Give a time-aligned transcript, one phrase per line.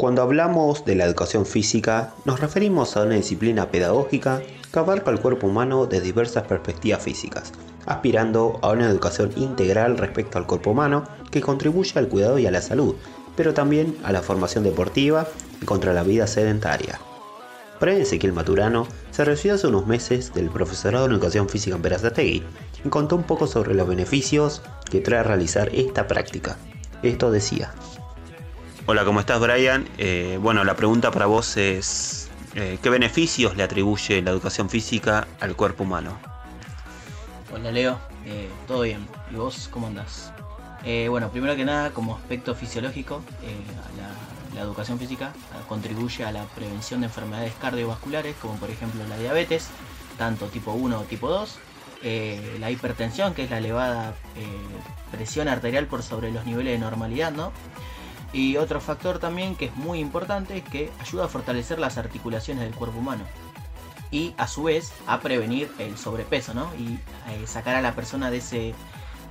[0.00, 4.40] Cuando hablamos de la educación física, nos referimos a una disciplina pedagógica
[4.72, 7.52] que abarca el cuerpo humano de diversas perspectivas físicas,
[7.84, 12.52] aspirando a una educación integral respecto al cuerpo humano que contribuye al cuidado y a
[12.52, 12.94] la salud,
[13.34, 15.26] pero también a la formación deportiva
[15.60, 17.00] y contra la vida sedentaria.
[17.80, 22.44] Brian Ezequiel Maturano se recibió hace unos meses del profesorado en Educación Física en Perazategui
[22.84, 24.62] y contó un poco sobre los beneficios
[24.92, 26.56] que trae realizar esta práctica.
[27.02, 27.72] Esto decía.
[28.90, 29.86] Hola, ¿cómo estás Brian?
[29.98, 35.28] Eh, bueno, la pregunta para vos es, eh, ¿qué beneficios le atribuye la educación física
[35.40, 36.18] al cuerpo humano?
[37.52, 39.06] Hola Leo, eh, todo bien.
[39.30, 40.32] ¿Y vos cómo andás?
[41.10, 43.20] bueno, primero que nada, como aspecto fisiológico,
[43.98, 45.34] la, la, educación física
[45.68, 49.68] contribuye a la prevención de enfermedades cardiovasculares, como por ejemplo la diabetes,
[50.16, 51.58] tanto tipo 1 o tipo 2,
[52.58, 54.14] la hipertensión, que es la elevada
[55.12, 57.52] presión arterial por sobre los niveles de normalidad, ¿no?
[58.32, 62.64] Y otro factor también que es muy importante es que ayuda a fortalecer las articulaciones
[62.64, 63.24] del cuerpo humano.
[64.10, 66.70] Y a su vez a prevenir el sobrepeso, ¿no?
[66.78, 66.94] Y
[67.30, 68.74] eh, sacar a la persona de, ese,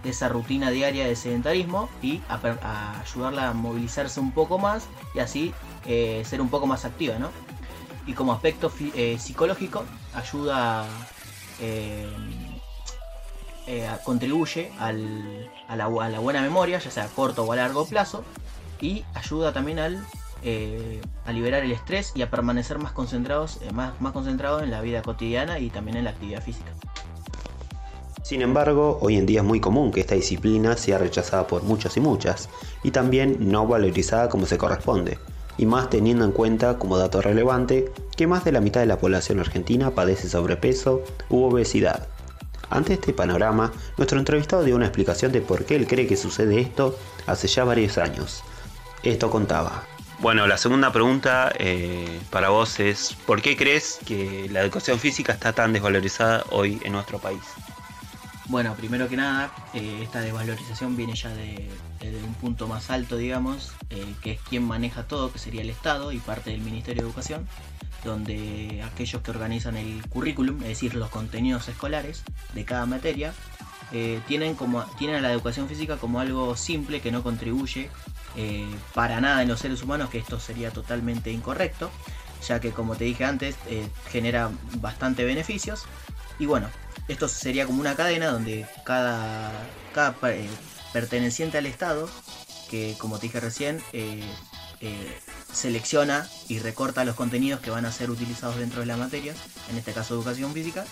[0.03, 5.19] de esa rutina diaria de sedentarismo y a, ayudarla a movilizarse un poco más y
[5.19, 5.53] así
[5.85, 7.29] eh, ser un poco más activa, ¿no?
[8.05, 9.83] Y como aspecto eh, psicológico
[10.15, 10.85] ayuda
[14.05, 17.85] contribuye al, a, la, a, la, buena memoria, ya sea a corto o a largo
[17.85, 18.23] plazo,
[18.81, 20.03] y ayuda también al,
[20.43, 24.81] eh, a liberar el estrés y a permanecer más concentrados, eh, más, más en la
[24.81, 26.71] vida cotidiana y también en la actividad física.
[28.23, 31.95] Sin embargo, hoy en día es muy común que esta disciplina sea rechazada por muchos
[31.95, 32.49] y muchas,
[32.83, 35.17] y también no valorizada como se corresponde,
[35.57, 38.99] y más teniendo en cuenta como dato relevante que más de la mitad de la
[38.99, 42.07] población argentina padece sobrepeso u obesidad.
[42.69, 46.59] Ante este panorama, nuestro entrevistado dio una explicación de por qué él cree que sucede
[46.59, 46.97] esto
[47.27, 48.43] hace ya varios años.
[49.03, 49.83] Esto contaba.
[50.19, 55.31] Bueno, la segunda pregunta eh, para vos es, ¿por qué crees que la educación física
[55.31, 57.41] está tan desvalorizada hoy en nuestro país?
[58.45, 61.69] Bueno, primero que nada, eh, esta desvalorización viene ya de,
[62.25, 66.11] un punto más alto, digamos, eh, que es quien maneja todo, que sería el Estado
[66.11, 67.47] y parte del Ministerio de Educación,
[68.03, 72.23] donde aquellos que organizan el currículum, es decir, los contenidos escolares
[72.55, 73.33] de cada materia,
[74.27, 77.89] tienen, como, tienen a la educación física como algo simple que no contribuye
[78.37, 81.89] eh, para nada en los seres humanos, que esto sería totalmente incorrecto,
[82.47, 85.85] ya que como te dije antes, eh, genera bastante beneficios.
[86.37, 86.69] Y bueno,
[87.07, 89.51] esto sería como una cadena donde cada,
[89.91, 90.47] cada eh,
[90.93, 92.07] perteneciente al Estado,
[92.69, 93.81] que como te dije recién,
[95.51, 99.33] selecciona y recorta los contenidos que van a ser utilizados dentro de la materia,
[99.71, 100.85] en este caso educación física,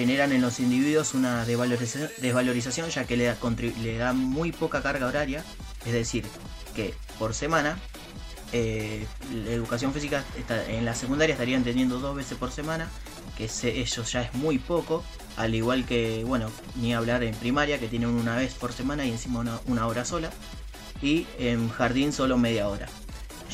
[0.00, 5.44] generan en los individuos una desvalorización, ya que le da, muy poca carga horaria,
[5.84, 6.24] es decir,
[6.74, 7.78] que por semana
[8.54, 9.06] eh,
[9.44, 10.24] la educación física
[10.68, 12.88] en la secundaria estarían teniendo dos veces por semana,
[13.36, 15.04] que eso ya es muy poco,
[15.36, 19.10] al igual que, bueno, ni hablar en primaria, que tienen una vez por semana y
[19.10, 20.30] encima una, una hora sola,
[21.02, 22.88] y en jardín solo media hora.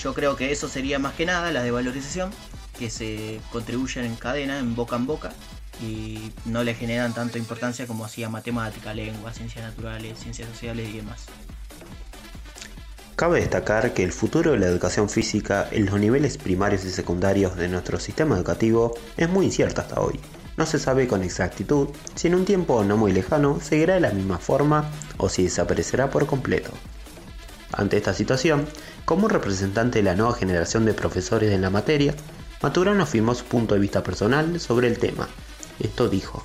[0.00, 2.30] Yo creo que eso sería más que nada la desvalorización,
[2.78, 5.32] que se contribuyen en cadena, en boca en boca,
[5.80, 10.98] y no le generan tanta importancia como hacía matemática, lengua, ciencias naturales, ciencias sociales y
[10.98, 11.26] demás.
[13.16, 17.56] Cabe destacar que el futuro de la educación física en los niveles primarios y secundarios
[17.56, 20.20] de nuestro sistema educativo es muy incierto hasta hoy.
[20.58, 24.10] No se sabe con exactitud si en un tiempo no muy lejano seguirá de la
[24.10, 26.72] misma forma o si desaparecerá por completo.
[27.72, 28.66] Ante esta situación,
[29.04, 32.14] como representante de la nueva generación de profesores en la materia,
[32.62, 35.28] Maturano afirmó su punto de vista personal sobre el tema
[35.80, 36.42] esto dijo.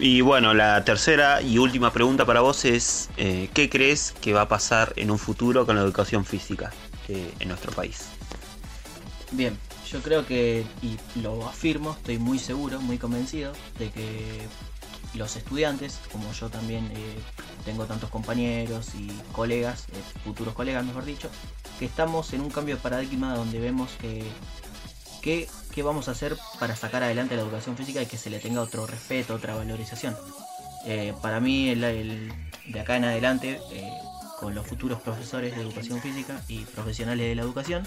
[0.00, 4.42] Y bueno, la tercera y última pregunta para vos es, eh, ¿qué crees que va
[4.42, 6.72] a pasar en un futuro con la educación física
[7.08, 8.06] eh, en nuestro país?
[9.32, 9.58] Bien,
[9.90, 14.46] yo creo que, y lo afirmo, estoy muy seguro, muy convencido de que
[15.14, 17.18] los estudiantes, como yo también eh,
[17.64, 19.86] tengo tantos compañeros y colegas,
[20.24, 21.28] futuros colegas mejor dicho,
[21.78, 24.22] que estamos en un cambio de paradigma donde vemos que,
[25.28, 28.38] que qué vamos a hacer para sacar adelante la educación física y que se le
[28.38, 30.16] tenga otro respeto, otra valorización.
[30.86, 33.90] Eh, para mí, de acá en adelante, eh,
[34.40, 37.86] con los futuros profesores de educación física y profesionales de la educación,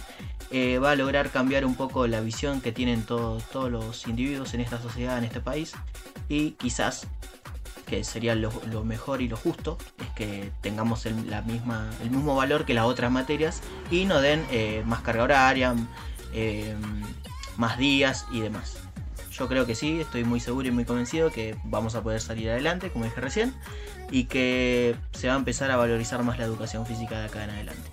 [0.51, 4.61] eh, va a lograr cambiar un poco la visión que tienen todos, los individuos en
[4.61, 5.73] esta sociedad, en este país,
[6.29, 7.07] y quizás,
[7.88, 8.51] que sería lo,
[8.83, 12.85] mejor y lo justo, es que tengamos el, la misma, el mismo valor que las
[12.85, 14.45] otras materias y no den
[14.85, 15.73] más carga horaria
[17.62, 18.80] más días y demás.
[19.31, 22.50] Yo creo que sí, estoy muy seguro y muy convencido que vamos a poder salir
[22.50, 23.54] adelante, como dije recién,
[24.10, 27.52] y que se va a empezar a valorizar más la educación física de acá en
[27.52, 27.90] adelante.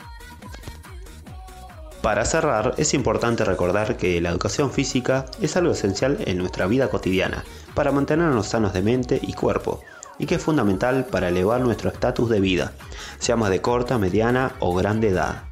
[2.02, 6.88] Para cerrar, es importante recordar que la educación física es algo esencial en nuestra vida
[6.88, 7.44] cotidiana
[7.74, 9.82] para mantenernos sanos de mente y cuerpo,
[10.18, 12.72] y que es fundamental para elevar nuestro estatus de vida,
[13.18, 15.44] seamos de corta, mediana o grande edad.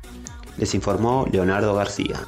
[0.56, 2.26] Les informó Leonardo García.